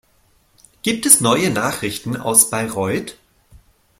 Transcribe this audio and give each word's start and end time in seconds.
Gibt 0.81 1.05
es 1.05 1.21
neue 1.21 1.51
Nachrichten 1.51 2.17
aus 2.17 2.49
Bayreuth? 2.49 3.19